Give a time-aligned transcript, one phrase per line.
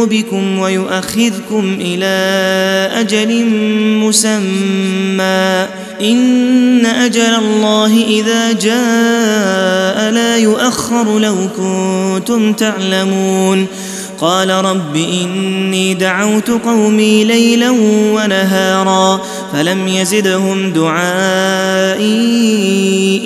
[0.00, 3.46] ذنوبكم ويؤخذكم إلى أجل
[4.00, 5.66] مسمى.
[6.00, 13.66] إن أجل الله إذا جاء لا يؤخر لو كنتم تعلمون.
[14.20, 17.70] قال رب إني دعوت قومي ليلا
[18.14, 19.20] ونهارا
[19.52, 21.12] فلم يزدهم دعائي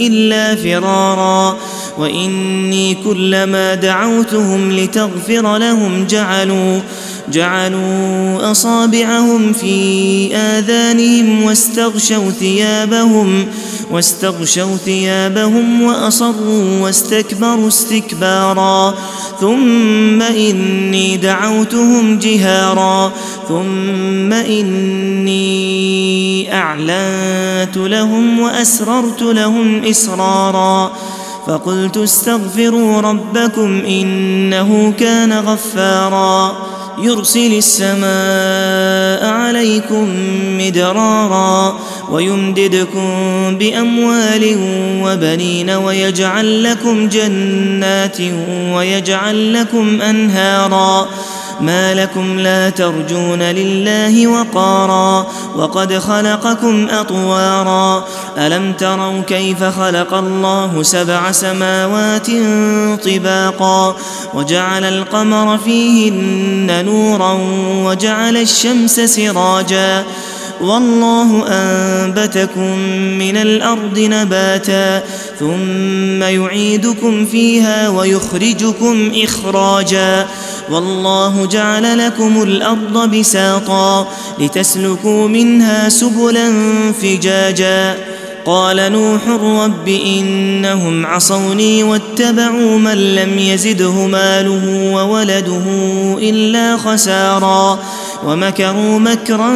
[0.06, 1.58] إلا فرارا.
[1.98, 6.80] وإني كلما دعوتهم لتغفر لهم جعلوا
[7.32, 13.46] جعلوا أصابعهم في آذانهم واستغشوا ثيابهم
[13.90, 18.94] واستغشوا ثيابهم وأصروا واستكبروا استكبارا
[19.40, 23.12] ثم إني دعوتهم جهارا
[23.48, 25.44] ثم إني
[26.54, 30.92] أعلنت لهم وأسررت لهم إسرارا
[31.46, 36.56] فقلت استغفروا ربكم إنه كان غفارا.
[36.98, 40.08] يرسل السماء عليكم
[40.58, 41.78] مدرارا
[42.10, 43.08] ويمددكم
[43.58, 44.56] بأموال
[45.02, 48.16] وبنين ويجعل لكم جنات
[48.72, 51.08] ويجعل لكم أنهارا.
[51.60, 58.04] ما لكم لا ترجون لله وقارا وقد خلقكم أطوارا
[58.38, 62.26] ألم تروا كيف خلق الله سبع سماوات
[63.04, 63.96] طباقا
[64.34, 67.38] وجعل القمر فيهن نورا
[67.84, 70.04] وجعل الشمس سراجا
[70.60, 72.78] والله أنبتكم
[73.18, 75.02] من الأرض نباتا
[75.40, 80.26] ثم يعيدكم فيها ويخرجكم إخراجا
[80.70, 84.08] والله جعل لكم الأرض بساطا
[84.38, 86.52] لتسلكوا منها سبلا
[87.02, 87.96] فجاجا.
[88.46, 89.20] قال نوح
[89.64, 95.62] رب إنهم عصوني واتبعوا من لم يزده ماله وولده
[96.18, 97.78] إلا خسارا
[98.26, 99.52] ومكروا مكرا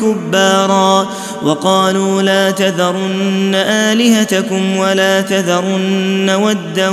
[0.00, 1.08] كبارا.
[1.42, 6.88] وقالوا لا تذرن آلهتكم ولا تذرن ودا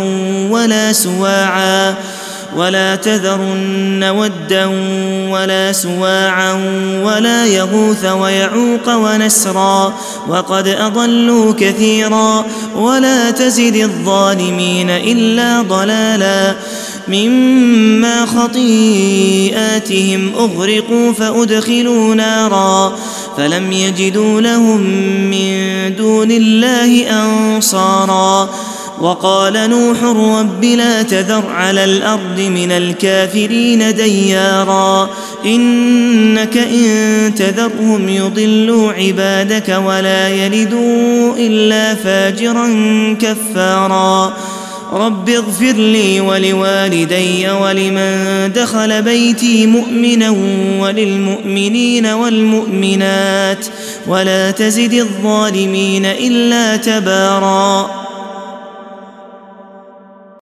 [0.50, 1.96] ولا سواعا.
[2.56, 4.66] ولا تذرن ودا
[5.30, 6.54] ولا سواعا
[7.04, 9.94] ولا يغوث ويعوق ونسرا
[10.28, 12.46] وقد أضلوا كثيرا
[12.76, 16.56] ولا تزد الظالمين إلا ضلالا
[17.08, 22.96] مما خطيئاتهم أغرقوا فأدخلوا نارا
[23.38, 24.82] فلم يجدوا لهم
[25.30, 25.56] من
[25.96, 28.50] دون الله أنصارا
[29.02, 35.10] وقال نوح رب لا تذر على الأرض من الكافرين ديارا.
[35.46, 42.68] إنك إن تذرهم يضلوا عبادك ولا يلدوا إلا فاجرا
[43.22, 44.34] كفارا.
[44.94, 50.30] رب اغفر لي ولوالدي ولمن دخل بيتي مؤمنا
[50.80, 53.66] وللمؤمنين والمؤمنات.
[54.08, 57.99] ولا تزد الظالمين إلا تبارا.